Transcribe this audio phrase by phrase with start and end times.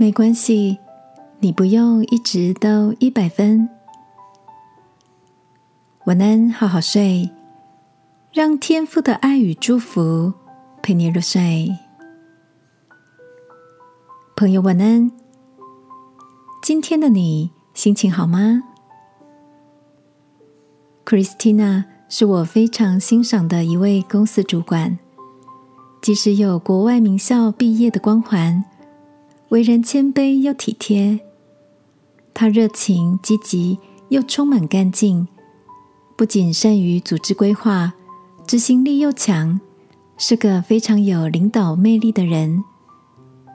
[0.00, 0.78] 没关系，
[1.40, 3.68] 你不用一直都一百分。
[6.04, 7.28] 晚安，好好睡，
[8.32, 10.32] 让天父的爱与祝福
[10.80, 11.76] 陪你入睡。
[14.36, 15.10] 朋友，晚安。
[16.62, 18.62] 今天的你心情好吗
[21.04, 24.96] ？Christina 是我非常欣赏的一位公司主管，
[26.00, 28.64] 即使有国外名校毕业的光环。
[29.50, 31.20] 为人谦卑又体贴，
[32.34, 33.78] 他热情积极
[34.10, 35.26] 又充满干劲，
[36.16, 37.94] 不仅善于组织规划，
[38.46, 39.58] 执行力又强，
[40.18, 42.62] 是个非常有领导魅力的人。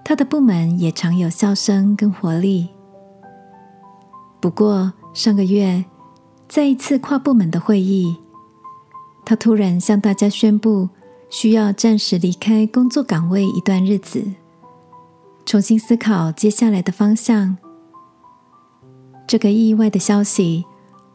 [0.03, 2.69] 他的部门也常有笑声跟活力。
[4.41, 5.85] 不过上个月，
[6.49, 8.17] 在一次跨部门的会议，
[9.23, 10.89] 他突然向大家宣布，
[11.29, 14.25] 需要暂时离开工作岗位一段日子。
[15.45, 17.57] 重新思考接下来的方向。
[19.27, 20.65] 这个意外的消息，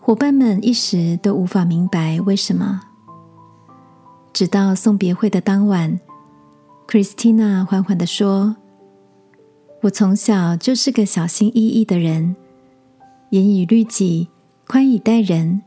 [0.00, 2.80] 伙伴们一时都无法明白为什么。
[4.32, 5.98] 直到送别会的当晚
[6.86, 8.56] ，Christina 缓缓的说
[9.82, 12.36] ：“我从小就是个小心翼翼的人，
[13.30, 14.28] 严以律己，
[14.66, 15.62] 宽以待人。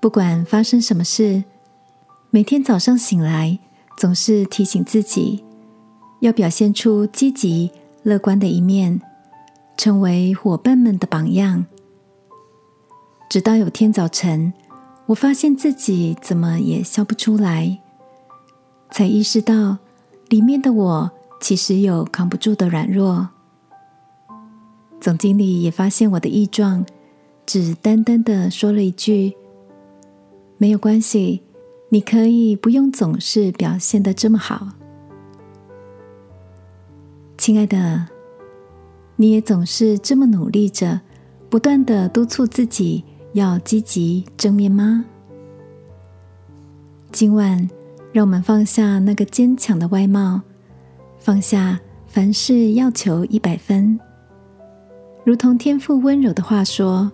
[0.00, 1.44] 不管发生什么事，
[2.30, 3.58] 每天早上醒来，
[3.96, 5.44] 总是提醒自己。”
[6.20, 7.70] 要表现出积极
[8.02, 9.00] 乐观的一面，
[9.76, 11.66] 成为伙伴们的榜样。
[13.28, 14.52] 直到有天早晨，
[15.06, 17.78] 我发现自己怎么也笑不出来，
[18.90, 19.78] 才意识到
[20.28, 21.10] 里面的我
[21.40, 23.28] 其实有扛不住的软弱。
[25.00, 26.84] 总经理也发现我的异状，
[27.46, 29.34] 只单单的说了一句
[30.58, 31.42] ：“没有关系，
[31.88, 34.68] 你可以不用总是表现的这么好。”
[37.40, 38.06] 亲爱的，
[39.16, 41.00] 你也总是这么努力着，
[41.48, 45.06] 不断的督促自己要积极正面吗？
[47.10, 47.66] 今晚，
[48.12, 50.42] 让我们放下那个坚强的外貌，
[51.18, 53.98] 放下凡事要求一百分，
[55.24, 57.10] 如同天父温柔的话说：“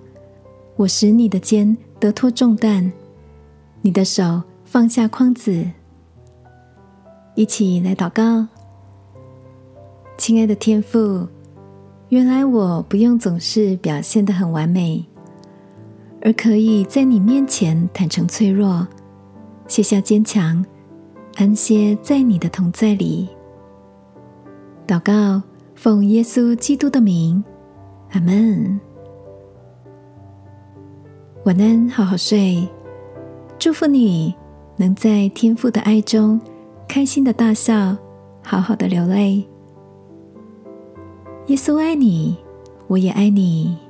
[0.75, 2.91] 我使你的肩得脱重担，
[3.81, 5.65] 你的手放下筐子。”
[7.37, 8.49] 一起来祷告。
[10.19, 11.27] 亲爱的天父，
[12.09, 15.05] 原来我不用总是表现的很完美，
[16.23, 18.87] 而可以在你面前坦诚脆弱，
[19.69, 20.65] 卸下坚强，
[21.37, 23.29] 安歇在你的同在里。
[24.87, 25.43] 祷告，
[25.75, 27.45] 奉耶稣基督的名，
[28.13, 28.81] 阿门。
[31.45, 32.67] 晚安，好好睡。
[33.59, 34.35] 祝福你
[34.77, 36.41] 能在天父的爱中
[36.89, 37.97] 开心的大笑，
[38.43, 39.47] 好好的流泪。
[41.49, 42.35] 耶稣爱你，
[42.89, 43.86] 我也爱你。